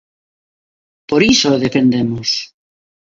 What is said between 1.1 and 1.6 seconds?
iso